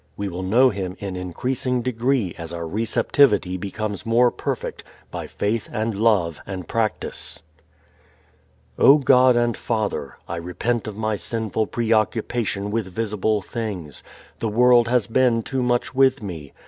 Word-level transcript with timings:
We 0.17 0.29
will 0.29 0.41
know 0.41 0.71
Him 0.71 0.95
in 0.97 1.15
increasing 1.15 1.83
degree 1.83 2.33
as 2.35 2.51
our 2.51 2.65
receptivity 2.65 3.55
becomes 3.55 4.03
more 4.03 4.31
perfect 4.31 4.83
by 5.11 5.27
faith 5.27 5.69
and 5.71 5.93
love 5.93 6.41
and 6.47 6.67
practice. 6.67 7.43
_O 8.79 9.03
God 9.03 9.35
and 9.35 9.55
Father, 9.55 10.17
I 10.27 10.37
repent 10.37 10.87
of 10.87 10.97
my 10.97 11.17
sinful 11.17 11.67
preoccupation 11.67 12.71
with 12.71 12.87
visible 12.87 13.43
things. 13.43 14.01
The 14.39 14.49
world 14.49 14.87
has 14.87 15.05
been 15.05 15.43
too 15.43 15.61
much 15.61 15.93
with 15.93 16.23
me. 16.23 16.51